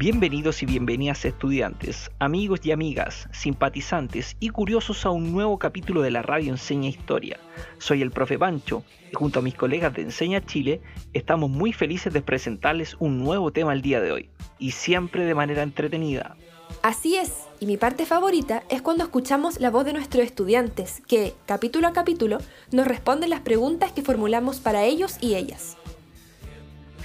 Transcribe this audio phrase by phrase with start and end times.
[0.00, 6.12] Bienvenidos y bienvenidas estudiantes, amigos y amigas, simpatizantes y curiosos a un nuevo capítulo de
[6.12, 7.40] la radio Enseña Historia.
[7.78, 10.80] Soy el profe Pancho y junto a mis colegas de Enseña Chile
[11.14, 15.34] estamos muy felices de presentarles un nuevo tema el día de hoy y siempre de
[15.34, 16.36] manera entretenida.
[16.82, 21.34] Así es, y mi parte favorita es cuando escuchamos la voz de nuestros estudiantes que,
[21.44, 22.38] capítulo a capítulo,
[22.70, 25.76] nos responden las preguntas que formulamos para ellos y ellas.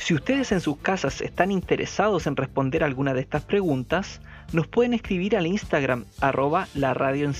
[0.03, 4.19] Si ustedes en sus casas están interesados en responder alguna de estas preguntas,
[4.51, 7.31] nos pueden escribir al Instagram arroba la radio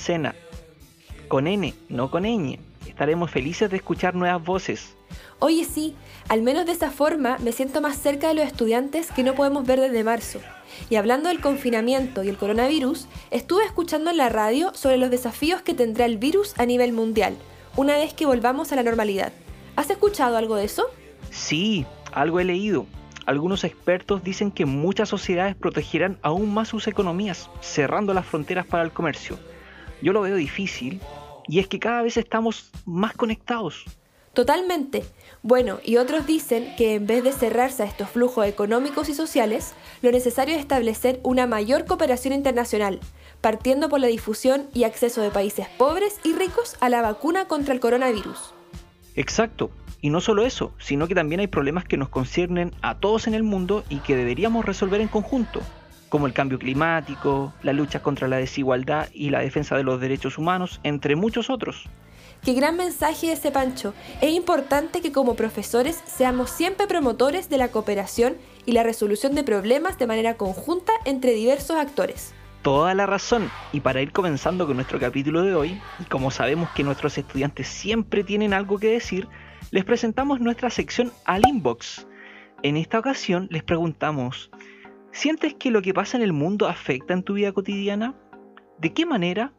[1.27, 2.59] Con N, no con ñ.
[2.87, 4.95] Estaremos felices de escuchar nuevas voces.
[5.39, 5.93] Oye sí,
[6.29, 9.65] al menos de esa forma me siento más cerca de los estudiantes que no podemos
[9.65, 10.39] ver desde marzo.
[10.89, 15.61] Y hablando del confinamiento y el coronavirus, estuve escuchando en la radio sobre los desafíos
[15.63, 17.35] que tendrá el virus a nivel mundial,
[17.75, 19.33] una vez que volvamos a la normalidad.
[19.75, 20.85] ¿Has escuchado algo de eso?
[21.29, 22.85] Sí, algo he leído.
[23.25, 28.83] Algunos expertos dicen que muchas sociedades protegerán aún más sus economías, cerrando las fronteras para
[28.83, 29.37] el comercio.
[30.01, 30.99] Yo lo veo difícil,
[31.47, 33.85] y es que cada vez estamos más conectados.
[34.33, 35.03] Totalmente.
[35.43, 39.73] Bueno, y otros dicen que en vez de cerrarse a estos flujos económicos y sociales,
[40.01, 42.99] lo necesario es establecer una mayor cooperación internacional,
[43.41, 47.73] partiendo por la difusión y acceso de países pobres y ricos a la vacuna contra
[47.73, 48.53] el coronavirus.
[49.15, 49.69] Exacto.
[50.03, 53.35] Y no solo eso, sino que también hay problemas que nos conciernen a todos en
[53.35, 55.61] el mundo y que deberíamos resolver en conjunto,
[56.09, 60.37] como el cambio climático, la lucha contra la desigualdad y la defensa de los derechos
[60.37, 61.85] humanos, entre muchos otros.
[62.43, 63.93] Qué gran mensaje ese Pancho.
[64.19, 68.35] Es importante que como profesores seamos siempre promotores de la cooperación
[68.65, 72.33] y la resolución de problemas de manera conjunta entre diversos actores.
[72.61, 73.49] Toda la razón.
[73.71, 77.69] Y para ir comenzando con nuestro capítulo de hoy, y como sabemos que nuestros estudiantes
[77.69, 79.29] siempre tienen algo que decir,
[79.71, 82.07] les presentamos nuestra sección al inbox.
[82.61, 84.51] En esta ocasión les preguntamos,
[85.11, 88.15] ¿sientes que lo que pasa en el mundo afecta en tu vida cotidiana?
[88.79, 89.53] ¿De qué manera?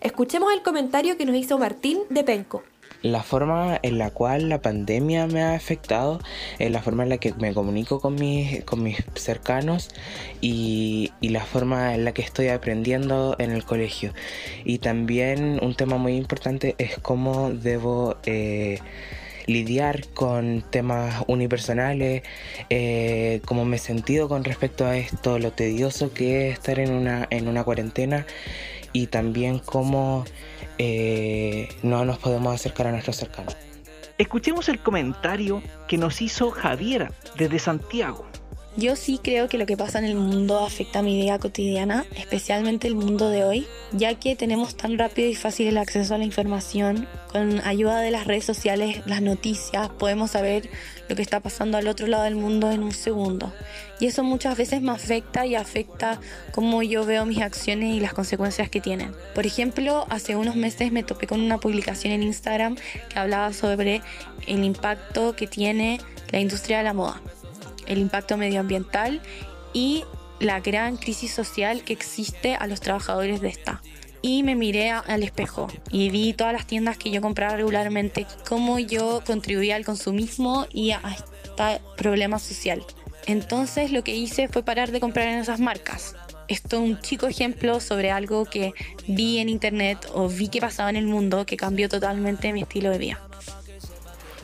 [0.00, 2.62] Escuchemos el comentario que nos hizo Martín de Penco.
[3.02, 6.20] La forma en la cual la pandemia me ha afectado,
[6.58, 9.90] es la forma en la que me comunico con mis, con mis cercanos
[10.40, 14.12] y, la forma en la que estoy aprendiendo en el colegio.
[14.64, 18.16] Y también un tema muy importante es cómo debo...
[18.24, 18.78] Eh,
[19.48, 22.22] lidiar con temas unipersonales,
[22.70, 26.92] eh, cómo me he sentido con respecto a esto, lo tedioso que es estar en
[26.92, 28.26] una, en una cuarentena
[28.92, 30.24] y también cómo
[30.78, 33.56] eh, no nos podemos acercar a nuestros cercanos.
[34.18, 38.26] Escuchemos el comentario que nos hizo Javiera desde Santiago.
[38.78, 42.06] Yo sí creo que lo que pasa en el mundo afecta a mi vida cotidiana,
[42.14, 46.18] especialmente el mundo de hoy, ya que tenemos tan rápido y fácil el acceso a
[46.18, 47.08] la información.
[47.32, 50.70] Con ayuda de las redes sociales, las noticias, podemos saber
[51.08, 53.52] lo que está pasando al otro lado del mundo en un segundo.
[53.98, 56.20] Y eso muchas veces me afecta y afecta
[56.52, 59.12] cómo yo veo mis acciones y las consecuencias que tienen.
[59.34, 62.76] Por ejemplo, hace unos meses me topé con una publicación en Instagram
[63.08, 64.02] que hablaba sobre
[64.46, 66.00] el impacto que tiene
[66.30, 67.20] la industria de la moda
[67.88, 69.20] el impacto medioambiental
[69.72, 70.04] y
[70.40, 73.82] la gran crisis social que existe a los trabajadores de esta.
[74.20, 78.78] Y me miré al espejo y vi todas las tiendas que yo compraba regularmente, cómo
[78.78, 82.84] yo contribuía al consumismo y a este problema social.
[83.26, 86.14] Entonces lo que hice fue parar de comprar en esas marcas.
[86.48, 88.72] Esto es un chico ejemplo sobre algo que
[89.06, 92.90] vi en internet o vi que pasaba en el mundo que cambió totalmente mi estilo
[92.90, 93.27] de vida.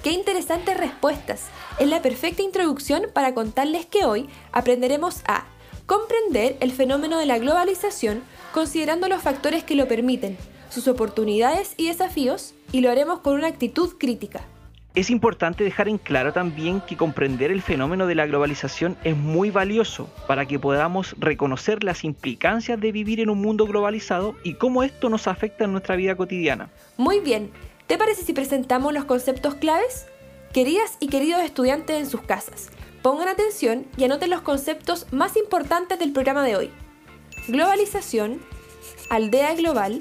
[0.04, 1.48] Qué interesantes respuestas.
[1.78, 5.46] Es la perfecta introducción para contarles que hoy aprenderemos a
[5.86, 8.22] comprender el fenómeno de la globalización
[8.52, 10.36] considerando los factores que lo permiten,
[10.68, 14.42] sus oportunidades y desafíos, y lo haremos con una actitud crítica.
[14.94, 19.50] Es importante dejar en claro también que comprender el fenómeno de la globalización es muy
[19.50, 24.82] valioso para que podamos reconocer las implicancias de vivir en un mundo globalizado y cómo
[24.82, 26.68] esto nos afecta en nuestra vida cotidiana.
[26.98, 27.50] Muy bien,
[27.86, 30.06] ¿Te parece si presentamos los conceptos claves?
[30.54, 32.70] Queridas y queridos estudiantes en sus casas,
[33.02, 36.70] pongan atención y anoten los conceptos más importantes del programa de hoy.
[37.46, 38.40] Globalización,
[39.10, 40.00] aldea global,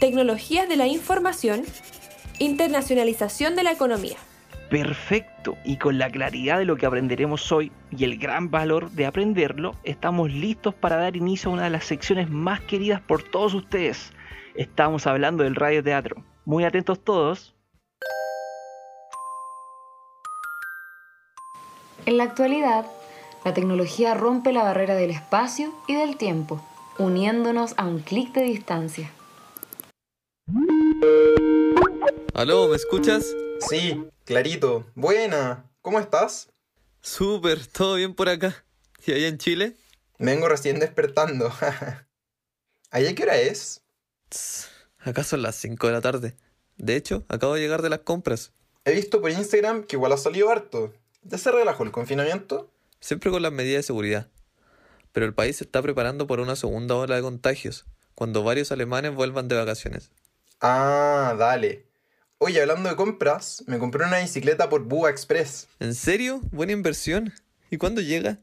[0.00, 1.62] tecnologías de la información,
[2.40, 4.16] internacionalización de la economía.
[4.68, 9.06] Perfecto, y con la claridad de lo que aprenderemos hoy y el gran valor de
[9.06, 13.54] aprenderlo, estamos listos para dar inicio a una de las secciones más queridas por todos
[13.54, 14.12] ustedes.
[14.56, 16.24] Estamos hablando del radio teatro.
[16.48, 17.54] Muy atentos todos.
[22.06, 22.86] En la actualidad,
[23.44, 26.66] la tecnología rompe la barrera del espacio y del tiempo,
[26.96, 29.12] uniéndonos a un clic de distancia.
[32.32, 33.26] Aló, ¿me escuchas?
[33.68, 34.86] Sí, clarito.
[34.94, 35.70] Buena.
[35.82, 36.50] ¿Cómo estás?
[37.02, 38.64] Súper, todo bien por acá.
[39.04, 39.76] ¿Y allá en Chile?
[40.18, 41.52] Vengo recién despertando.
[42.90, 43.82] ¿Allá qué hora es?
[45.00, 46.36] Acá son las 5 de la tarde.
[46.76, 48.52] De hecho, acabo de llegar de las compras.
[48.84, 50.94] He visto por Instagram que igual ha salido harto.
[51.22, 52.70] ¿Ya se relajó el confinamiento?
[53.00, 54.28] Siempre con las medidas de seguridad.
[55.12, 59.14] Pero el país se está preparando por una segunda ola de contagios, cuando varios alemanes
[59.14, 60.10] vuelvan de vacaciones.
[60.60, 61.86] Ah, dale.
[62.38, 65.68] Oye, hablando de compras, me compré una bicicleta por Bua Express.
[65.80, 66.40] ¿En serio?
[66.52, 67.32] Buena inversión.
[67.70, 68.38] ¿Y cuándo llega?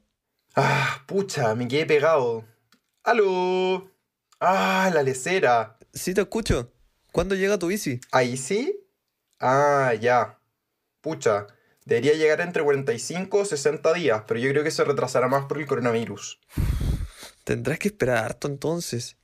[0.56, 2.46] Ah, pucha, me quedé pegado.
[3.04, 3.90] ¡Aló!
[4.40, 5.78] ¡Ah, la lecera!
[5.96, 6.74] Sí, te escucho.
[7.14, 8.02] ¿Cuándo llega tu bici?
[8.12, 8.78] ¿Ahí sí?
[9.40, 10.42] Ah, ya.
[11.00, 11.48] Pucha,
[11.86, 15.58] debería llegar entre 45 o 60 días, pero yo creo que se retrasará más por
[15.58, 16.42] el coronavirus.
[17.46, 19.16] Tendrás que esperar harto entonces.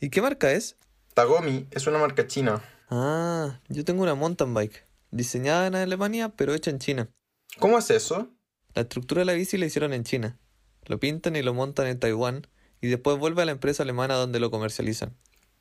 [0.00, 0.76] ¿Y qué marca es?
[1.12, 2.64] Tagomi, es una marca china.
[2.88, 7.10] Ah, yo tengo una mountain bike, diseñada en Alemania pero hecha en China.
[7.58, 8.30] ¿Cómo es eso?
[8.72, 10.38] La estructura de la bici la hicieron en China.
[10.86, 12.46] Lo pintan y lo montan en Taiwán
[12.80, 15.14] y después vuelve a la empresa alemana donde lo comercializan.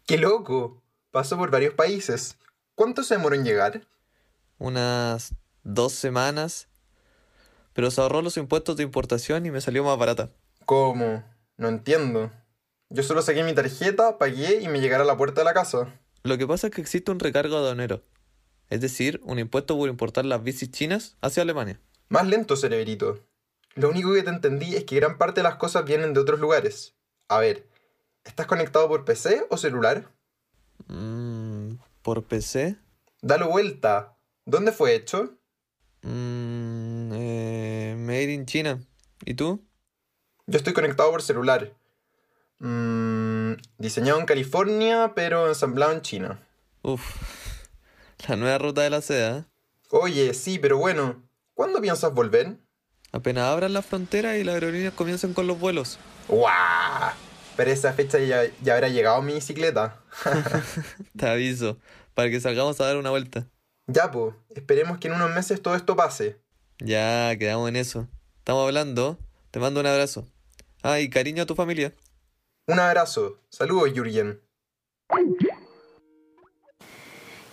[0.08, 0.82] ¡Qué loco!
[1.12, 2.38] Pasó por varios países.
[2.76, 3.86] ¿Cuánto se demoró en llegar?
[4.58, 6.70] Unas dos semanas.
[7.74, 10.32] Pero se ahorró los impuestos de importación y me salió más barata.
[10.66, 11.26] ¿Cómo?
[11.58, 12.32] No entiendo.
[12.90, 16.00] Yo solo saqué mi tarjeta, pagué y me llegará a la puerta de la casa.
[16.24, 18.02] Lo que pasa es que existe un recargo aduanero.
[18.70, 21.82] Es decir, un impuesto por importar las bicis chinas hacia Alemania.
[22.08, 23.20] Más lento, cerebrito.
[23.76, 26.40] Lo único que te entendí es que gran parte de las cosas vienen de otros
[26.40, 26.96] lugares.
[27.28, 27.68] A ver,
[28.28, 30.12] ¿estás conectado por PC o celular?
[30.88, 32.78] Mmm, ¿por PC?
[33.22, 34.16] Dalo vuelta.
[34.46, 35.38] ¿Dónde fue hecho?
[36.04, 38.80] Mmm, eh, made in China.
[39.26, 39.66] ¿Y tú?
[40.46, 41.74] Yo estoy conectado por celular.
[42.60, 46.40] Mmm, diseñado en California, pero ensamblado en China.
[46.84, 47.02] Uf,
[48.28, 49.40] la nueva ruta de la seda.
[49.40, 49.44] ¿eh?
[49.90, 51.24] Oye, sí, pero bueno,
[51.54, 52.58] ¿cuándo piensas volver?
[53.12, 55.98] Apenas abran las fronteras y las aerolíneas comiencen con los vuelos.
[56.28, 57.14] ¡Guau!
[57.58, 60.00] Pero esa fecha ya, ya habrá llegado mi bicicleta.
[61.18, 61.78] Te aviso,
[62.14, 63.48] para que salgamos a dar una vuelta.
[63.88, 66.38] Ya, pues, esperemos que en unos meses todo esto pase.
[66.80, 68.08] Ya, quedamos en eso.
[68.38, 69.18] Estamos hablando.
[69.50, 70.28] Te mando un abrazo.
[70.84, 71.94] Ah, y cariño a tu familia.
[72.68, 73.40] Un abrazo.
[73.50, 74.40] Saludos, Jürgen.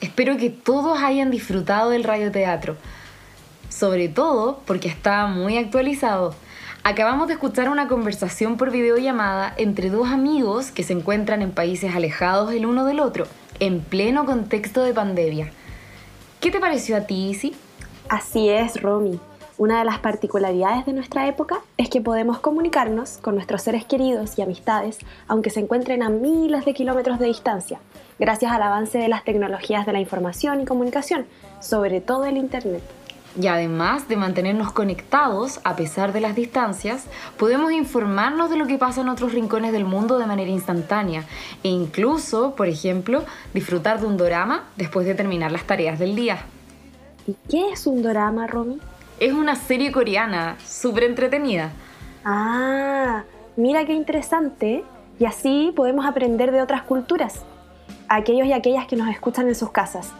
[0.01, 2.77] Espero que todos hayan disfrutado del radioteatro.
[3.71, 6.35] Sobre todo porque está muy actualizado.
[6.87, 11.95] Acabamos de escuchar una conversación por videollamada entre dos amigos que se encuentran en países
[11.95, 13.27] alejados el uno del otro,
[13.59, 15.51] en pleno contexto de pandemia.
[16.41, 17.55] ¿Qué te pareció a ti, Isi?
[18.11, 19.19] Así es, Romy.
[19.57, 24.39] Una de las particularidades de nuestra época es que podemos comunicarnos con nuestros seres queridos
[24.39, 27.79] y amistades, aunque se encuentren a miles de kilómetros de distancia,
[28.19, 31.25] gracias al avance de las tecnologías de la información y comunicación,
[31.61, 32.83] sobre todo el Internet.
[33.41, 38.79] Y además de mantenernos conectados a pesar de las distancias, podemos informarnos de lo que
[38.79, 41.25] pasa en otros rincones del mundo de manera instantánea
[41.65, 46.45] e incluso, por ejemplo, disfrutar de un dorama después de terminar las tareas del día.
[47.27, 48.79] ¿Y qué es un dorama, Romy?
[49.19, 51.73] Es una serie coreana, súper entretenida.
[52.25, 53.25] Ah,
[53.57, 54.85] mira qué interesante.
[55.19, 57.43] Y así podemos aprender de otras culturas.
[58.09, 60.13] Aquellos y aquellas que nos escuchan en sus casas.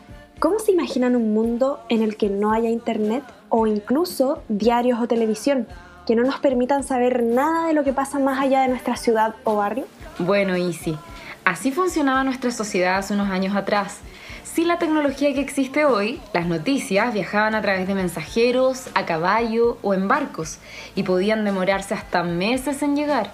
[0.45, 5.09] ¿Cómo se imaginan un mundo en el que no haya internet o incluso diarios o
[5.09, 5.67] televisión
[6.07, 9.37] que no nos permitan saber nada de lo que pasa más allá de nuestra ciudad
[9.45, 9.87] o barrio?
[10.19, 10.99] Bueno, Easy,
[11.47, 14.01] así funcionaba nuestra sociedad hace unos años atrás.
[14.43, 19.79] Sin la tecnología que existe hoy, las noticias viajaban a través de mensajeros, a caballo
[19.81, 20.59] o en barcos
[20.95, 23.31] y podían demorarse hasta meses en llegar.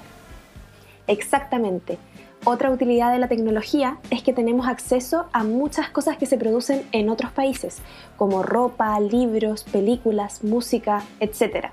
[1.09, 1.99] Exactamente.
[2.45, 6.87] Otra utilidad de la tecnología es que tenemos acceso a muchas cosas que se producen
[6.91, 7.83] en otros países,
[8.17, 11.67] como ropa, libros, películas, música, etc.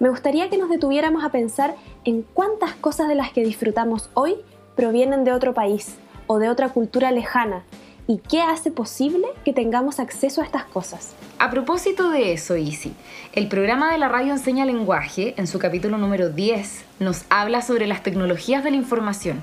[0.00, 4.36] Me gustaría que nos detuviéramos a pensar en cuántas cosas de las que disfrutamos hoy
[4.76, 5.94] provienen de otro país
[6.26, 7.64] o de otra cultura lejana
[8.06, 11.14] y qué hace posible que tengamos acceso a estas cosas.
[11.38, 12.92] A propósito de eso, Easy,
[13.32, 17.86] el programa de la radio Enseña Lenguaje, en su capítulo número 10, nos habla sobre
[17.86, 19.40] las tecnologías de la información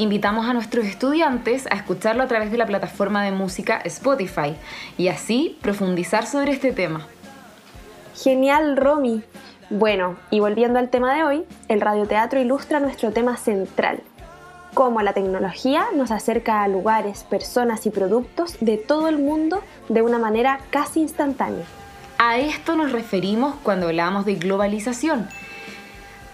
[0.00, 4.56] invitamos a nuestros estudiantes a escucharlo a través de la plataforma de música Spotify
[4.96, 7.06] y así profundizar sobre este tema.
[8.16, 9.22] Genial, Romy.
[9.68, 14.00] Bueno, y volviendo al tema de hoy, el radioteatro ilustra nuestro tema central,
[14.72, 20.00] cómo la tecnología nos acerca a lugares, personas y productos de todo el mundo de
[20.00, 21.66] una manera casi instantánea.
[22.16, 25.28] A esto nos referimos cuando hablamos de globalización.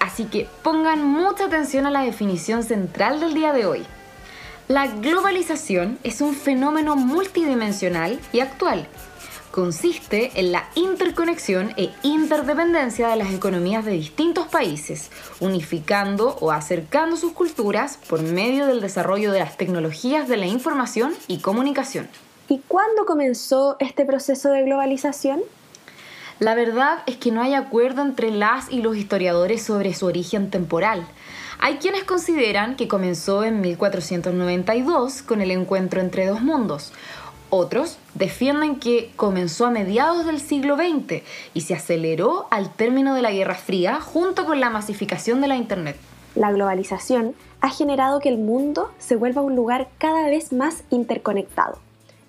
[0.07, 3.85] Así que pongan mucha atención a la definición central del día de hoy.
[4.69, 8.87] La globalización es un fenómeno multidimensional y actual.
[9.51, 15.11] Consiste en la interconexión e interdependencia de las economías de distintos países,
[15.41, 21.17] unificando o acercando sus culturas por medio del desarrollo de las tecnologías de la información
[21.27, 22.09] y comunicación.
[22.49, 25.41] ¿Y cuándo comenzó este proceso de globalización?
[26.39, 30.51] La verdad es que no hay acuerdo entre las y los historiadores sobre su origen
[30.51, 31.07] temporal.
[31.59, 36.93] Hay quienes consideran que comenzó en 1492 con el encuentro entre dos mundos.
[37.49, 41.23] Otros defienden que comenzó a mediados del siglo XX
[41.55, 45.57] y se aceleró al término de la Guerra Fría junto con la masificación de la
[45.57, 45.97] Internet.
[46.35, 51.86] La globalización ha generado que el mundo se vuelva un lugar cada vez más interconectado.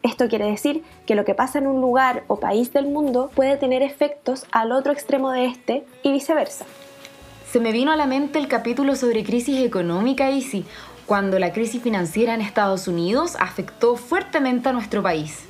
[0.07, 3.57] Esto quiere decir que lo que pasa en un lugar o país del mundo puede
[3.57, 6.65] tener efectos al otro extremo de este y viceversa.
[7.51, 10.65] Se me vino a la mente el capítulo sobre crisis económica, Easy,
[11.05, 15.43] cuando la crisis financiera en Estados Unidos afectó fuertemente a nuestro país.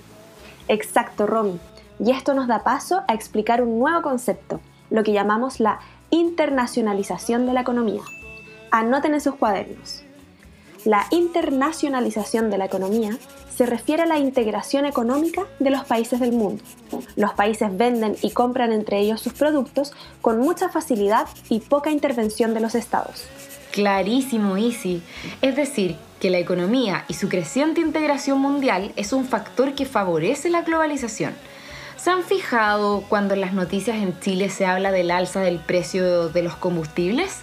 [0.68, 1.60] Exacto, Romy.
[2.04, 4.60] Y esto nos da paso a explicar un nuevo concepto,
[4.90, 8.02] lo que llamamos la internacionalización de la economía.
[8.72, 10.07] Anoten en sus cuadernos.
[10.86, 13.18] La internacionalización de la economía
[13.56, 16.64] se refiere a la integración económica de los países del mundo.
[17.16, 22.54] Los países venden y compran entre ellos sus productos con mucha facilidad y poca intervención
[22.54, 23.26] de los estados.
[23.72, 25.02] Clarísimo, Easy.
[25.42, 30.50] Es decir, que la economía y su creciente integración mundial es un factor que favorece
[30.50, 31.34] la globalización.
[31.96, 36.30] ¿Se han fijado cuando en las noticias en Chile se habla del alza del precio
[36.30, 37.42] de los combustibles?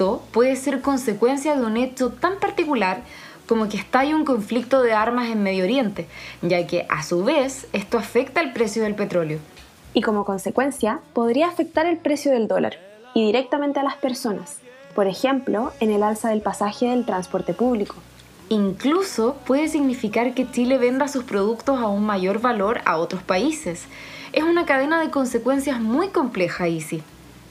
[0.00, 3.02] Esto puede ser consecuencia de un hecho tan particular
[3.46, 6.06] como que estalla un conflicto de armas en Medio Oriente,
[6.40, 9.40] ya que a su vez esto afecta el precio del petróleo.
[9.92, 12.78] Y como consecuencia podría afectar el precio del dólar
[13.12, 14.60] y directamente a las personas,
[14.94, 17.96] por ejemplo, en el alza del pasaje del transporte público.
[18.48, 23.84] Incluso puede significar que Chile venda sus productos a un mayor valor a otros países.
[24.32, 27.02] Es una cadena de consecuencias muy compleja, Isi.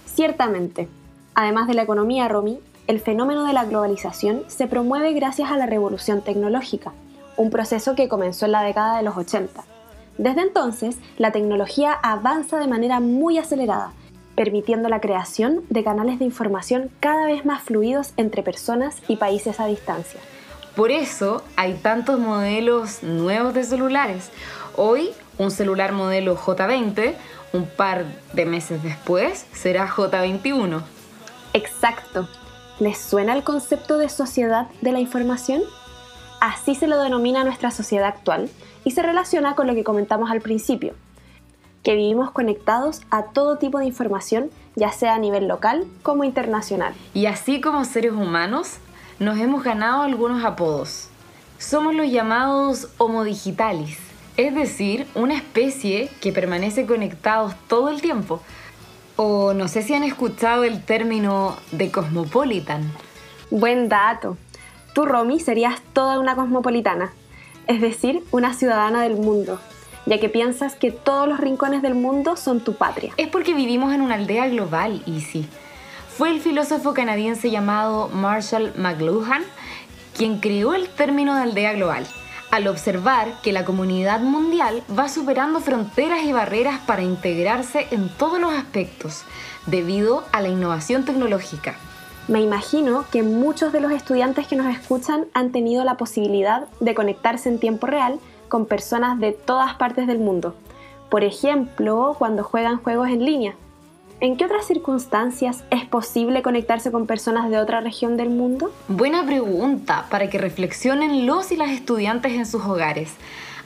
[0.08, 0.88] Ciertamente,
[1.36, 5.66] Además de la economía, Romy, el fenómeno de la globalización se promueve gracias a la
[5.68, 6.92] revolución tecnológica,
[7.38, 9.64] un proceso que comenzó en la década de los 80.
[10.18, 13.94] Desde entonces, la tecnología avanza de manera muy acelerada,
[14.36, 19.60] permitiendo la creación de canales de información cada vez más fluidos entre personas y países
[19.60, 20.20] a distancia.
[20.76, 24.30] Por eso hay tantos modelos nuevos de celulares.
[24.76, 27.14] Hoy, un celular modelo J20,
[27.54, 30.82] un par de meses después, será J21.
[31.60, 32.28] Exacto.
[32.80, 35.62] ¿Les suena el concepto de sociedad de la información?
[36.40, 38.50] Así se lo denomina nuestra sociedad actual
[38.86, 40.94] y se relaciona con lo que comentamos al principio,
[41.84, 46.94] que vivimos conectados a todo tipo de información, ya sea a nivel local como internacional.
[47.14, 48.78] Y así como seres humanos,
[49.20, 51.10] nos hemos ganado algunos apodos.
[51.58, 53.98] Somos los llamados Homo digitalis,
[54.38, 58.42] es decir, una especie que permanece conectados todo el tiempo,
[59.22, 62.90] o no sé si han escuchado el término de cosmopolitan.
[63.52, 64.38] Buen dato.
[64.94, 67.12] Tú, Romy, serías toda una cosmopolitana,
[67.68, 69.60] es decir, una ciudadana del mundo,
[70.06, 73.12] ya que piensas que todos los rincones del mundo son tu patria.
[73.18, 75.46] Es porque vivimos en una aldea global, Easy.
[76.18, 79.44] Fue el filósofo canadiense llamado Marshall McLuhan
[80.16, 82.08] quien creó el término de aldea global
[82.52, 88.40] al observar que la comunidad mundial va superando fronteras y barreras para integrarse en todos
[88.40, 89.24] los aspectos,
[89.66, 91.76] debido a la innovación tecnológica.
[92.28, 96.94] Me imagino que muchos de los estudiantes que nos escuchan han tenido la posibilidad de
[96.94, 100.56] conectarse en tiempo real con personas de todas partes del mundo.
[101.10, 103.56] Por ejemplo, cuando juegan juegos en línea.
[104.22, 108.70] ¿En qué otras circunstancias es posible conectarse con personas de otra región del mundo?
[108.90, 113.14] Buena pregunta para que reflexionen los y las estudiantes en sus hogares.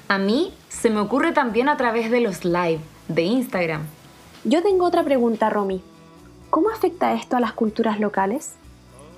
[0.07, 3.81] A mí se me ocurre también a través de los live de Instagram.
[4.43, 5.81] Yo tengo otra pregunta, Romy.
[6.51, 8.53] ¿Cómo afecta esto a las culturas locales?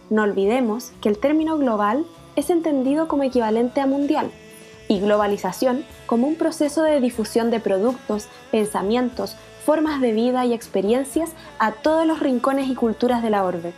[0.09, 2.05] No olvidemos que el término global
[2.37, 4.31] es entendido como equivalente a mundial
[4.87, 9.35] y globalización como un proceso de difusión de productos, pensamientos,
[9.65, 13.73] formas de vida y experiencias a todos los rincones y culturas de la orbe,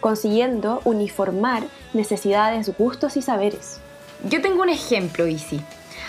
[0.00, 1.62] consiguiendo uniformar
[1.94, 3.80] necesidades, gustos y saberes.
[4.24, 5.60] Yo tengo un ejemplo, Easy.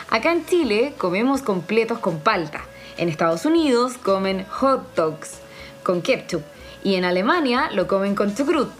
[0.10, 2.62] Acá en Chile comemos completos con palta.
[2.98, 5.40] En Estados Unidos comen hot dogs
[5.84, 6.42] con ketchup.
[6.84, 8.72] Y en Alemania lo comen con chucrut.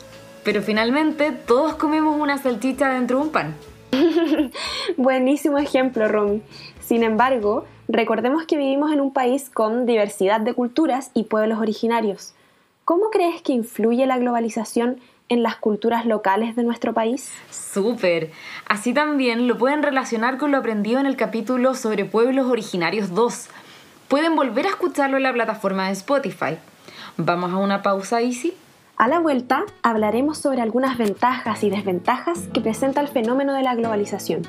[0.44, 3.56] Pero finalmente todos comemos una salchicha dentro de un pan.
[4.98, 6.42] Buenísimo ejemplo, Romy.
[6.82, 12.36] Sin embargo, Recordemos que vivimos en un país con diversidad de culturas y pueblos originarios.
[12.86, 17.32] ¿Cómo crees que influye la globalización en las culturas locales de nuestro país?
[17.50, 18.30] Súper.
[18.68, 23.48] Así también lo pueden relacionar con lo aprendido en el capítulo sobre pueblos originarios 2.
[24.08, 26.60] Pueden volver a escucharlo en la plataforma de Spotify.
[27.18, 28.54] Vamos a una pausa, Easy.
[29.00, 33.74] A la vuelta hablaremos sobre algunas ventajas y desventajas que presenta el fenómeno de la
[33.74, 34.42] globalización,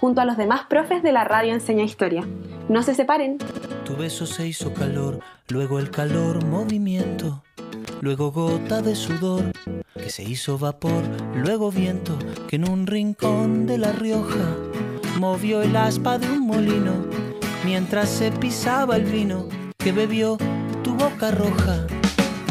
[0.00, 2.26] junto a los demás profes de la radio Enseña Historia.
[2.70, 3.36] No se separen.
[3.84, 7.42] Tu beso se hizo calor, luego el calor movimiento,
[8.00, 9.52] luego gota de sudor
[9.92, 11.02] que se hizo vapor,
[11.34, 14.56] luego viento que en un rincón de La Rioja
[15.18, 16.94] movió el aspa de un molino
[17.62, 20.38] mientras se pisaba el vino que bebió
[20.82, 21.86] tu boca roja.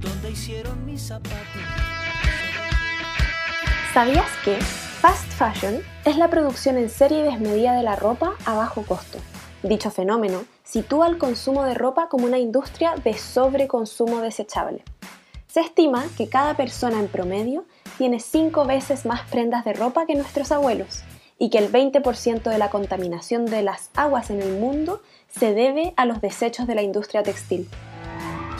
[0.00, 1.36] donde hicieron mis zapatos.
[3.92, 8.82] ¿Sabías que fast fashion es la producción en serie desmedida de la ropa a bajo
[8.82, 9.18] costo?
[9.62, 14.82] Dicho fenómeno sitúa el consumo de ropa como una industria de sobreconsumo desechable.
[15.46, 17.64] Se estima que cada persona en promedio
[17.96, 21.02] tiene cinco veces más prendas de ropa que nuestros abuelos
[21.38, 25.94] y que el 20% de la contaminación de las aguas en el mundo se debe
[25.96, 27.68] a los desechos de la industria textil.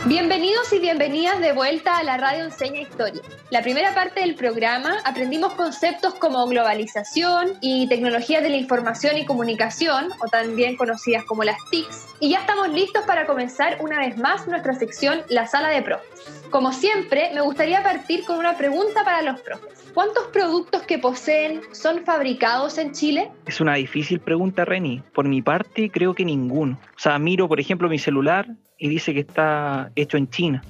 [0.09, 3.21] Bienvenidos y bienvenidas de vuelta a la radio Enseña Historia.
[3.51, 9.25] La primera parte del programa aprendimos conceptos como globalización y tecnologías de la información y
[9.25, 14.17] comunicación, o también conocidas como las TICs, y ya estamos listos para comenzar una vez
[14.17, 16.45] más nuestra sección La Sala de Profes.
[16.51, 19.91] Como siempre, me gustaría partir con una pregunta para los profes.
[19.93, 23.33] ¿Cuántos productos que poseen son fabricados en Chile?
[23.45, 25.03] Es una difícil pregunta, Reni.
[25.13, 26.79] Por mi parte, creo que ninguno.
[26.95, 28.47] O sea, miro, por ejemplo, mi celular
[28.79, 30.63] y dice que está hecho en China.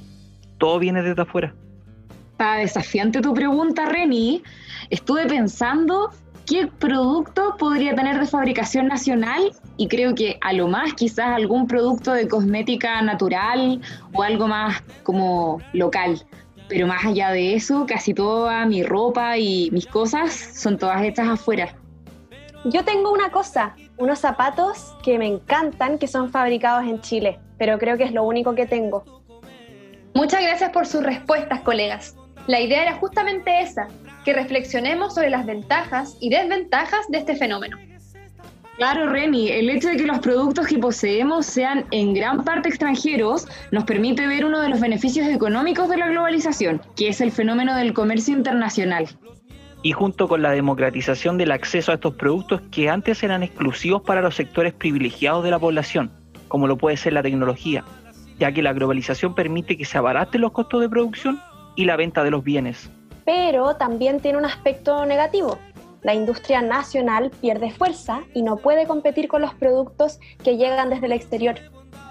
[0.59, 1.55] Todo viene desde afuera.
[2.33, 4.42] Está desafiante tu pregunta, Reni.
[4.90, 6.11] Estuve pensando
[6.47, 11.66] qué producto podría tener de fabricación nacional y creo que a lo más quizás algún
[11.66, 13.81] producto de cosmética natural
[14.12, 16.25] o algo más como local.
[16.69, 21.29] Pero más allá de eso, casi toda mi ropa y mis cosas son todas hechas
[21.29, 21.75] afuera.
[22.64, 27.78] Yo tengo una cosa, unos zapatos que me encantan que son fabricados en Chile, pero
[27.78, 29.04] creo que es lo único que tengo.
[30.14, 32.16] Muchas gracias por sus respuestas, colegas.
[32.46, 33.88] La idea era justamente esa,
[34.24, 37.76] que reflexionemos sobre las ventajas y desventajas de este fenómeno.
[38.76, 43.48] Claro, Reni, el hecho de que los productos que poseemos sean en gran parte extranjeros
[43.70, 47.74] nos permite ver uno de los beneficios económicos de la globalización, que es el fenómeno
[47.74, 49.09] del comercio internacional.
[49.87, 54.20] Y junto con la democratización del acceso a estos productos que antes eran exclusivos para
[54.20, 56.11] los sectores privilegiados de la población,
[56.49, 57.85] como lo puede ser la tecnología,
[58.40, 61.40] ya que la globalización permite que se abaraten los costos de producción
[61.77, 62.90] y la venta de los bienes.
[63.25, 65.57] Pero también tiene un aspecto negativo,
[66.03, 71.07] la industria nacional pierde fuerza y no puede competir con los productos que llegan desde
[71.07, 71.55] el exterior.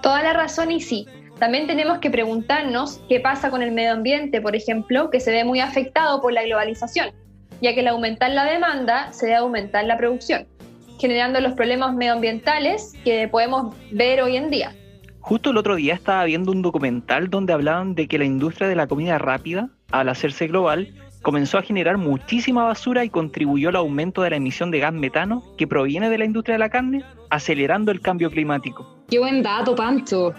[0.01, 1.07] Toda la razón y sí.
[1.39, 5.43] También tenemos que preguntarnos qué pasa con el medio ambiente, por ejemplo, que se ve
[5.43, 7.13] muy afectado por la globalización,
[7.65, 10.45] ya que al aumentar la demanda se debe aumentar la producción,
[10.99, 14.75] generando los problemas medioambientales que podemos ver hoy en día.
[15.19, 18.75] Justo el otro día estaba viendo un documental donde hablaban de que la industria de
[18.75, 24.21] la comida rápida, al hacerse global, comenzó a generar muchísima basura y contribuyó al aumento
[24.21, 27.91] de la emisión de gas metano que proviene de la industria de la carne, acelerando
[27.91, 29.03] el cambio climático.
[29.09, 30.35] Qué buen dato, Pancho.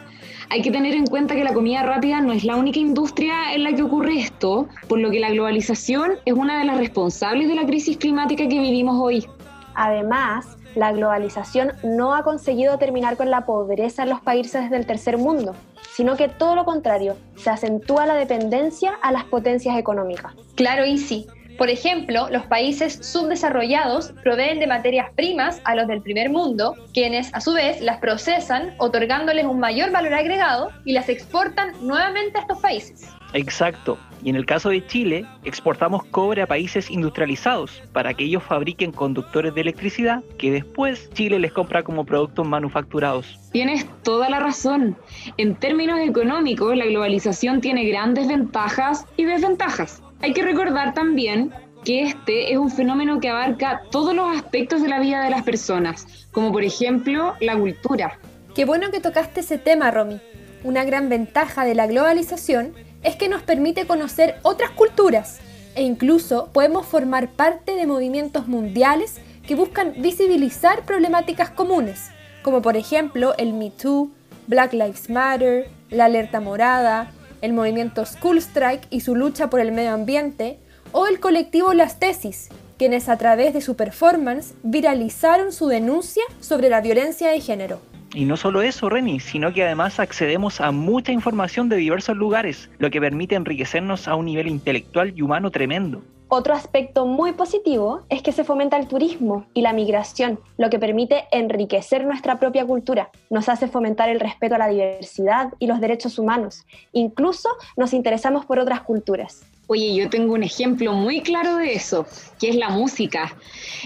[0.48, 3.64] Hay que tener en cuenta que la comida rápida no es la única industria en
[3.64, 7.56] la que ocurre esto, por lo que la globalización es una de las responsables de
[7.56, 9.26] la crisis climática que vivimos hoy.
[9.74, 15.18] Además, la globalización no ha conseguido terminar con la pobreza en los países del tercer
[15.18, 15.54] mundo,
[15.94, 20.32] sino que todo lo contrario, se acentúa la dependencia a las potencias económicas.
[20.54, 21.26] Claro, y sí.
[21.58, 27.32] Por ejemplo, los países subdesarrollados proveen de materias primas a los del primer mundo, quienes
[27.34, 32.42] a su vez las procesan otorgándoles un mayor valor agregado y las exportan nuevamente a
[32.42, 33.08] estos países.
[33.32, 33.98] Exacto.
[34.22, 38.92] Y en el caso de Chile, exportamos cobre a países industrializados para que ellos fabriquen
[38.92, 43.38] conductores de electricidad que después Chile les compra como productos manufacturados.
[43.52, 44.96] Tienes toda la razón.
[45.36, 50.02] En términos económicos, la globalización tiene grandes ventajas y desventajas.
[50.22, 51.52] Hay que recordar también
[51.84, 55.42] que este es un fenómeno que abarca todos los aspectos de la vida de las
[55.42, 58.18] personas, como por ejemplo la cultura.
[58.54, 60.20] Qué bueno que tocaste ese tema, Romy.
[60.64, 65.38] Una gran ventaja de la globalización es que nos permite conocer otras culturas
[65.76, 72.10] e incluso podemos formar parte de movimientos mundiales que buscan visibilizar problemáticas comunes,
[72.42, 74.10] como por ejemplo el Me Too,
[74.48, 79.72] Black Lives Matter, la alerta morada, el movimiento School Strike y su lucha por el
[79.72, 80.58] medio ambiente,
[80.92, 86.68] o el colectivo Las Tesis, quienes a través de su performance viralizaron su denuncia sobre
[86.68, 87.80] la violencia de género.
[88.14, 92.70] Y no solo eso, Remy, sino que además accedemos a mucha información de diversos lugares,
[92.78, 96.02] lo que permite enriquecernos a un nivel intelectual y humano tremendo.
[96.28, 100.80] Otro aspecto muy positivo es que se fomenta el turismo y la migración, lo que
[100.80, 105.80] permite enriquecer nuestra propia cultura, nos hace fomentar el respeto a la diversidad y los
[105.80, 109.44] derechos humanos, incluso nos interesamos por otras culturas.
[109.68, 112.06] Oye, yo tengo un ejemplo muy claro de eso,
[112.40, 113.36] que es la música.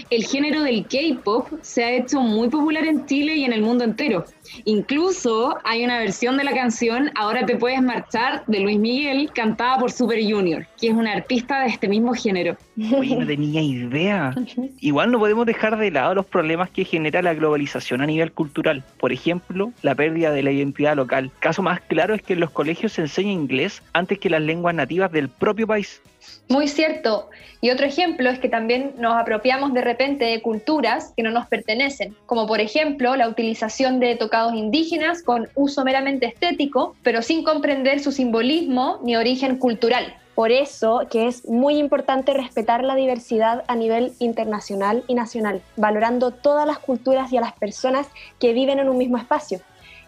[0.09, 3.83] El género del K-pop se ha hecho muy popular en Chile y en el mundo
[3.83, 4.25] entero.
[4.65, 9.77] Incluso hay una versión de la canción Ahora te puedes marchar de Luis Miguel, cantada
[9.77, 12.57] por Super Junior, que es un artista de este mismo género.
[12.97, 14.33] Oye, no tenía idea.
[14.79, 18.83] Igual no podemos dejar de lado los problemas que genera la globalización a nivel cultural.
[18.99, 21.31] Por ejemplo, la pérdida de la identidad local.
[21.39, 24.75] Caso más claro es que en los colegios se enseña inglés antes que las lenguas
[24.75, 26.01] nativas del propio país.
[26.49, 27.29] Muy cierto.
[27.61, 31.47] Y otro ejemplo es que también nos apropiamos de repente de culturas que no nos
[31.47, 37.43] pertenecen, como por ejemplo la utilización de tocados indígenas con uso meramente estético, pero sin
[37.43, 40.15] comprender su simbolismo ni origen cultural.
[40.35, 46.31] Por eso que es muy importante respetar la diversidad a nivel internacional y nacional, valorando
[46.31, 48.07] todas las culturas y a las personas
[48.39, 49.59] que viven en un mismo espacio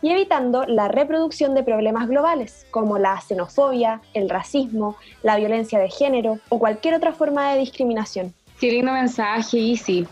[0.02, 5.90] y evitando la reproducción de problemas globales como la xenofobia, el racismo, la violencia de
[5.90, 8.34] género o cualquier otra forma de discriminación.
[8.58, 10.08] Qué lindo mensaje, Isi.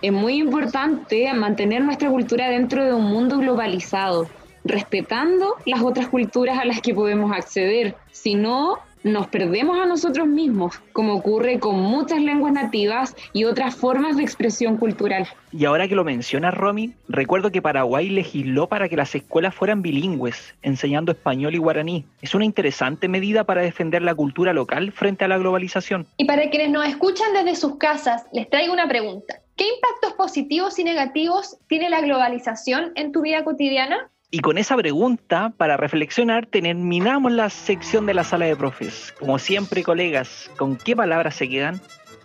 [0.00, 4.28] Es muy importante mantener nuestra cultura dentro de un mundo globalizado,
[4.64, 7.96] respetando las otras culturas a las que podemos acceder.
[8.10, 13.74] Si no, nos perdemos a nosotros mismos, como ocurre con muchas lenguas nativas y otras
[13.74, 15.26] formas de expresión cultural.
[15.52, 19.82] Y ahora que lo mencionas, Romy, recuerdo que Paraguay legisló para que las escuelas fueran
[19.82, 22.04] bilingües, enseñando español y guaraní.
[22.20, 26.06] Es una interesante medida para defender la cultura local frente a la globalización.
[26.16, 29.40] Y para quienes nos escuchan desde sus casas, les traigo una pregunta.
[29.56, 34.10] ¿Qué impactos positivos y negativos tiene la globalización en tu vida cotidiana?
[34.34, 39.12] Y con esa pregunta, para reflexionar, terminamos la sección de la sala de profes.
[39.18, 41.78] Como siempre, colegas, ¿con qué palabras se quedan?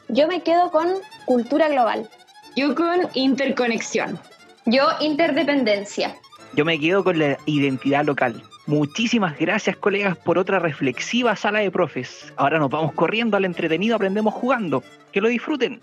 [0.08, 0.88] Yo me quedo con
[1.26, 2.08] cultura global.
[2.56, 4.18] Yo con interconexión.
[4.66, 6.16] Yo interdependencia.
[6.54, 8.42] Yo me quedo con la identidad local.
[8.68, 12.32] Muchísimas gracias, colegas, por otra reflexiva sala de profes.
[12.38, 14.82] Ahora nos vamos corriendo al entretenido Aprendemos Jugando.
[15.12, 15.82] Que lo disfruten.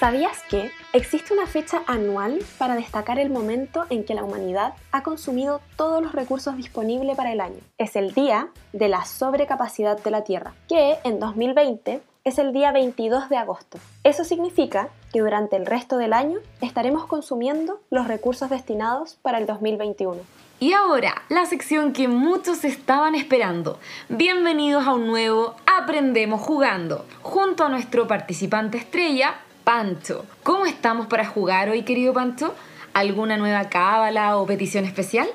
[0.00, 5.02] ¿Sabías que existe una fecha anual para destacar el momento en que la humanidad ha
[5.02, 7.58] consumido todos los recursos disponibles para el año?
[7.76, 12.72] Es el día de la sobrecapacidad de la Tierra, que en 2020 es el día
[12.72, 13.78] 22 de agosto.
[14.02, 19.44] Eso significa que durante el resto del año estaremos consumiendo los recursos destinados para el
[19.44, 20.16] 2021.
[20.60, 23.78] Y ahora, la sección que muchos estaban esperando.
[24.08, 29.34] Bienvenidos a un nuevo Aprendemos jugando, junto a nuestro participante estrella,
[29.70, 30.26] Pancho.
[30.42, 32.56] ¿Cómo estamos para jugar hoy, querido Pancho?
[32.92, 35.28] ¿Alguna nueva cábala o petición especial?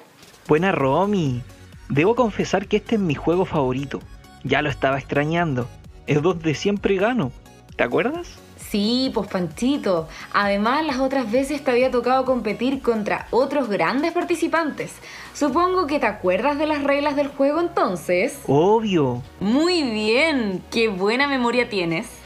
[0.45, 1.41] Buena Romy.
[1.87, 4.01] Debo confesar que este es mi juego favorito.
[4.43, 5.69] Ya lo estaba extrañando.
[6.05, 7.31] Es donde siempre gano.
[7.77, 8.27] ¿Te acuerdas?
[8.57, 10.09] Sí, pues Panchito.
[10.33, 14.95] Además, las otras veces te había tocado competir contra otros grandes participantes.
[15.33, 18.41] Supongo que te acuerdas de las reglas del juego entonces.
[18.47, 19.23] Obvio.
[19.39, 20.61] Muy bien.
[20.71, 22.24] Qué buena memoria tienes.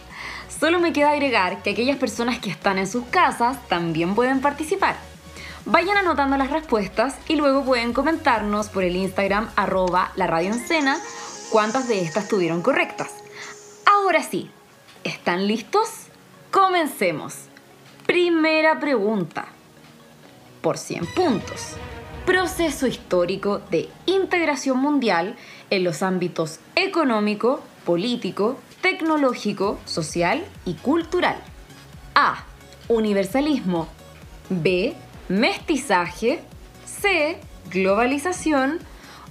[0.60, 4.98] Solo me queda agregar que aquellas personas que están en sus casas también pueden participar.
[5.66, 10.52] Vayan anotando las respuestas y luego pueden comentarnos por el Instagram arroba la radio
[11.50, 13.10] cuántas de estas tuvieron correctas.
[13.86, 14.52] Ahora sí,
[15.06, 16.08] ¿están listos?
[16.52, 17.36] Comencemos.
[18.06, 19.48] Primera pregunta.
[20.62, 21.76] Por 100 puntos.
[22.26, 25.38] Proceso histórico de integración mundial
[25.70, 31.38] en los ámbitos económico, político, tecnológico, social y cultural.
[32.16, 32.44] A.
[32.88, 33.88] Universalismo.
[34.50, 34.96] B.
[35.28, 36.40] Mestizaje.
[36.86, 37.40] C.
[37.70, 38.80] Globalización.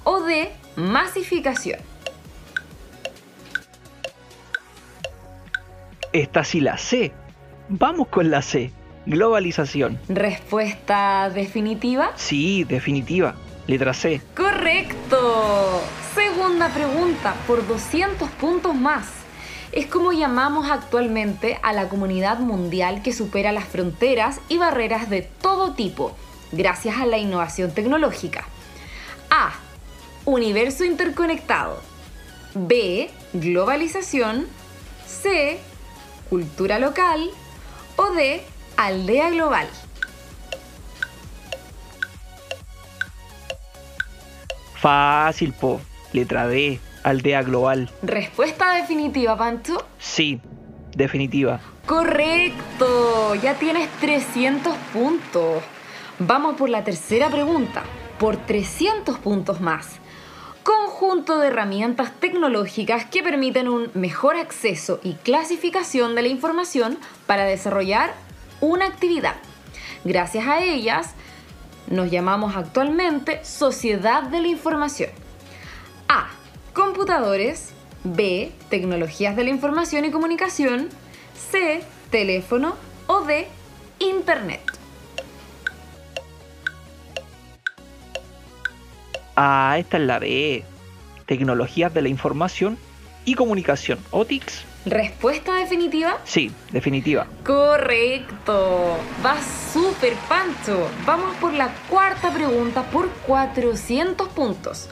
[0.04, 0.50] O D.
[0.76, 1.80] Masificación.
[6.12, 7.12] Esta sí la C.
[7.68, 8.72] Vamos con la C.
[9.06, 9.98] Globalización.
[10.08, 12.12] ¿Respuesta definitiva?
[12.16, 13.34] Sí, definitiva.
[13.66, 14.22] Letra C.
[14.34, 15.82] Correcto.
[16.14, 19.06] Segunda pregunta, por 200 puntos más.
[19.72, 25.22] Es como llamamos actualmente a la comunidad mundial que supera las fronteras y barreras de
[25.22, 26.16] todo tipo,
[26.52, 28.44] gracias a la innovación tecnológica.
[29.30, 29.52] A.
[30.24, 31.80] Universo interconectado.
[32.54, 33.10] B.
[33.34, 34.46] Globalización.
[35.06, 35.58] C.
[36.30, 37.30] Cultura local.
[37.96, 38.42] O D.
[38.76, 39.68] Aldea global.
[44.76, 45.80] Fácil, po.
[46.12, 46.80] Letra D.
[47.08, 47.90] Aldea global.
[48.02, 49.86] ¿Respuesta definitiva, Pancho?
[49.98, 50.40] Sí,
[50.94, 51.58] definitiva.
[51.86, 53.34] Correcto.
[53.36, 55.62] Ya tienes 300 puntos.
[56.18, 57.82] Vamos por la tercera pregunta.
[58.18, 59.86] Por 300 puntos más.
[60.62, 67.44] Conjunto de herramientas tecnológicas que permiten un mejor acceso y clasificación de la información para
[67.44, 68.12] desarrollar
[68.60, 69.36] una actividad.
[70.04, 71.14] Gracias a ellas,
[71.86, 75.08] nos llamamos actualmente sociedad de la información.
[76.98, 77.70] Computadores.
[78.02, 78.50] B.
[78.70, 80.88] Tecnologías de la información y comunicación.
[81.52, 81.80] C.
[82.10, 82.74] Teléfono.
[83.06, 83.46] O D.
[84.00, 84.60] Internet.
[89.36, 90.64] Ah, esta es la B.
[91.26, 92.76] Tecnologías de la información
[93.24, 94.00] y comunicación.
[94.10, 94.64] ¿OTICS?
[94.84, 96.18] ¿Respuesta definitiva?
[96.24, 97.28] Sí, definitiva.
[97.44, 98.96] Correcto.
[99.24, 99.36] Va
[99.72, 100.88] súper pancho.
[101.06, 104.88] Vamos por la cuarta pregunta por 400 puntos.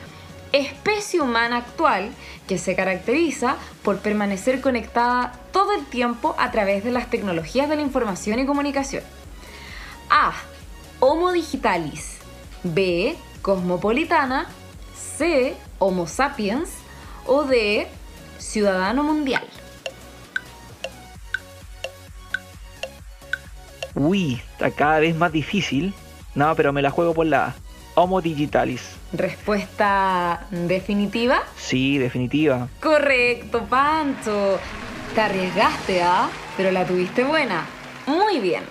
[0.56, 2.12] Especie humana actual
[2.48, 7.76] que se caracteriza por permanecer conectada todo el tiempo a través de las tecnologías de
[7.76, 9.04] la información y comunicación.
[10.08, 10.32] A.
[10.98, 12.16] Homo digitalis.
[12.62, 13.18] B.
[13.42, 14.46] Cosmopolitana.
[14.94, 15.54] C.
[15.78, 16.70] Homo sapiens.
[17.26, 17.86] O D.
[18.38, 19.46] Ciudadano mundial.
[23.94, 25.92] Uy, está cada vez más difícil.
[26.34, 27.65] No, pero me la juego por la A.
[27.98, 28.94] Homo digitalis.
[29.14, 31.42] ¿Respuesta definitiva?
[31.56, 32.68] Sí, definitiva.
[32.78, 34.58] Correcto, Pancho.
[35.14, 36.28] Te arriesgaste, ¿ah?
[36.58, 37.64] Pero la tuviste buena.
[38.06, 38.64] Muy bien.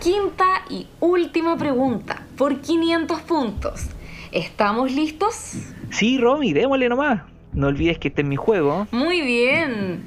[0.00, 3.82] Quinta y última pregunta, por 500 puntos.
[4.32, 5.52] ¿Estamos listos?
[5.90, 7.20] Sí, Romy, démosle nomás.
[7.52, 8.88] No olvides que este es mi juego.
[8.92, 10.06] Muy bien.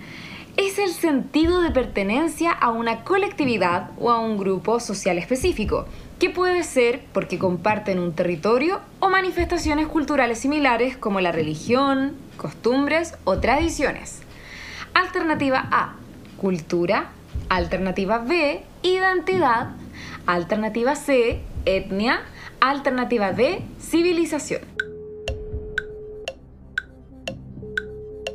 [0.57, 5.85] Es el sentido de pertenencia a una colectividad o a un grupo social específico,
[6.19, 13.15] que puede ser porque comparten un territorio o manifestaciones culturales similares como la religión, costumbres
[13.23, 14.21] o tradiciones.
[14.93, 15.95] Alternativa A,
[16.38, 17.10] cultura.
[17.49, 19.69] Alternativa B, identidad.
[20.25, 22.21] Alternativa C, etnia.
[22.60, 24.62] Alternativa D, civilización.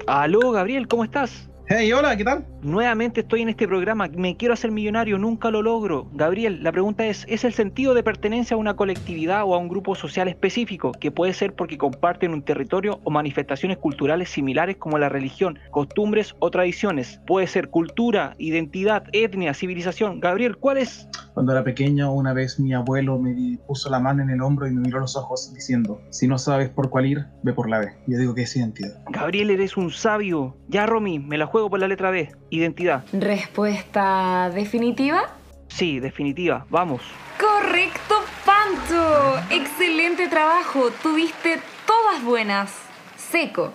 [0.06, 1.48] Aló, Gabriel, ¿cómo estás?
[1.66, 2.46] Hey, hola, ¿qué tal?
[2.62, 6.06] Nuevamente estoy en este programa, me quiero hacer millonario, nunca lo logro.
[6.12, 9.68] Gabriel, la pregunta es, ¿es el sentido de pertenencia a una colectividad o a un
[9.68, 14.96] grupo social específico, que puede ser porque comparten un territorio o manifestaciones culturales similares como
[14.96, 17.20] la religión, costumbres o tradiciones?
[17.26, 20.20] Puede ser cultura, identidad, etnia, civilización.
[20.20, 21.08] Gabriel, ¿cuál es?
[21.34, 24.70] Cuando era pequeño, una vez mi abuelo me puso la mano en el hombro y
[24.70, 27.88] me miró los ojos diciendo, si no sabes por cuál ir, ve por la B.
[28.06, 29.02] Yo digo que es identidad.
[29.10, 30.56] Gabriel, eres un sabio.
[30.68, 32.30] Ya, Romy, me la juego por la letra B.
[32.52, 33.02] Identidad.
[33.14, 35.22] ¿Respuesta definitiva?
[35.68, 36.66] Sí, definitiva.
[36.68, 37.00] Vamos.
[37.40, 39.38] Correcto, Pancho.
[39.50, 40.90] Excelente trabajo.
[41.02, 42.70] Tuviste todas buenas.
[43.16, 43.72] Seco.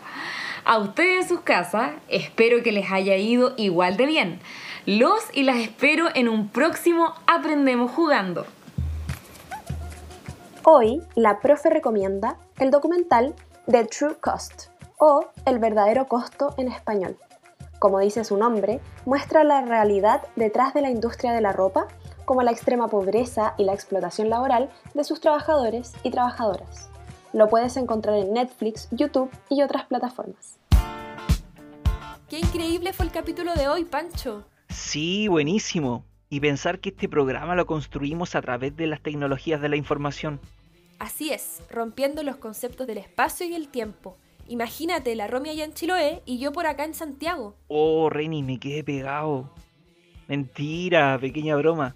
[0.63, 4.39] A ustedes en sus casas, espero que les haya ido igual de bien.
[4.85, 8.45] Los y las espero en un próximo Aprendemos Jugando.
[10.63, 13.33] Hoy, la profe recomienda el documental
[13.65, 14.67] The True Cost
[14.99, 17.17] o El verdadero costo en español.
[17.79, 21.87] Como dice su nombre, muestra la realidad detrás de la industria de la ropa,
[22.25, 26.89] como la extrema pobreza y la explotación laboral de sus trabajadores y trabajadoras.
[27.33, 30.57] Lo puedes encontrar en Netflix, YouTube y otras plataformas.
[32.29, 34.43] Qué increíble fue el capítulo de hoy, Pancho.
[34.69, 36.03] Sí, buenísimo.
[36.29, 40.41] Y pensar que este programa lo construimos a través de las tecnologías de la información.
[40.99, 44.17] Así es, rompiendo los conceptos del espacio y el tiempo.
[44.47, 47.55] Imagínate, la Romy allá en Chiloé y yo por acá en Santiago.
[47.67, 49.49] Oh, Reni, me quedé pegado.
[50.27, 51.95] Mentira, pequeña broma.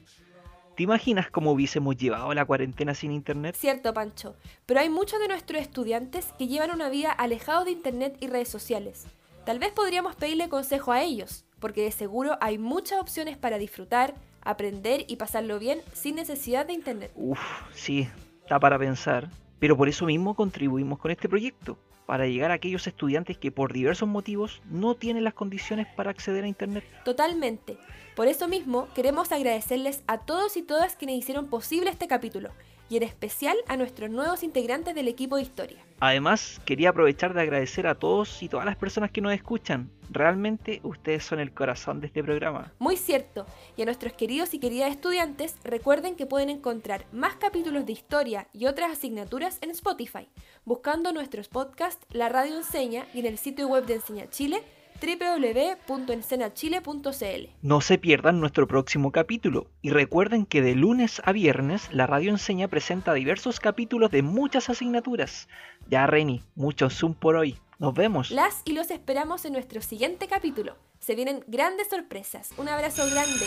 [0.76, 3.56] ¿Te imaginas cómo hubiésemos llevado la cuarentena sin internet?
[3.58, 4.36] Cierto, Pancho,
[4.66, 8.50] pero hay muchos de nuestros estudiantes que llevan una vida alejados de internet y redes
[8.50, 9.06] sociales.
[9.46, 14.16] Tal vez podríamos pedirle consejo a ellos, porque de seguro hay muchas opciones para disfrutar,
[14.42, 17.12] aprender y pasarlo bien sin necesidad de internet.
[17.16, 17.40] Uf,
[17.74, 18.08] sí,
[18.44, 19.30] está para pensar.
[19.60, 21.78] Pero por eso mismo contribuimos con este proyecto,
[22.12, 26.44] para llegar a aquellos estudiantes que por diversos motivos no tienen las condiciones para acceder
[26.44, 26.84] a internet.
[27.06, 27.78] Totalmente.
[28.18, 32.50] Por eso mismo queremos agradecerles a todos y todas quienes hicieron posible este capítulo
[32.92, 35.78] y en especial a nuestros nuevos integrantes del equipo de historia.
[36.02, 39.90] Además, quería aprovechar de agradecer a todos y todas las personas que nos escuchan.
[40.10, 42.74] Realmente ustedes son el corazón de este programa.
[42.80, 43.46] Muy cierto.
[43.78, 48.50] Y a nuestros queridos y queridas estudiantes, recuerden que pueden encontrar más capítulos de historia
[48.52, 50.28] y otras asignaturas en Spotify,
[50.66, 54.64] buscando nuestros podcasts La Radio Enseña y en el sitio web de Enseña Chile
[55.02, 57.50] www.encenachile.cl.
[57.62, 62.30] No se pierdan nuestro próximo capítulo y recuerden que de lunes a viernes la Radio
[62.30, 65.48] Enseña presenta diversos capítulos de muchas asignaturas.
[65.90, 67.58] Ya Reni, mucho Zoom por hoy.
[67.80, 68.30] Nos vemos.
[68.30, 70.76] Las y los esperamos en nuestro siguiente capítulo.
[71.00, 72.52] Se vienen grandes sorpresas.
[72.58, 73.46] Un abrazo grande.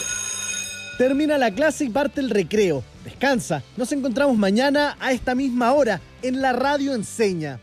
[0.99, 2.83] Termina la clase y parte el recreo.
[3.05, 3.63] Descansa.
[3.77, 7.61] Nos encontramos mañana a esta misma hora en la Radio Enseña.